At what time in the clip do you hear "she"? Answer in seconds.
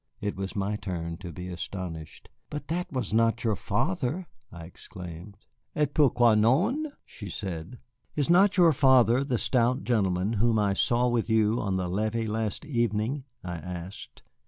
7.05-7.29